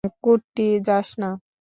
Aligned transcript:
কুট্টি, 0.23 0.67
যাস 0.87 1.07
না! 1.21 1.29